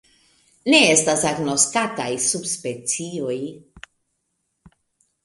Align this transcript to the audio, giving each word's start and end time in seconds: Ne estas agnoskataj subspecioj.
Ne 0.73 0.77
estas 0.93 1.25
agnoskataj 1.31 2.07
subspecioj. 2.29 3.37